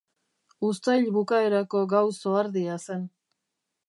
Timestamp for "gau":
1.91-2.03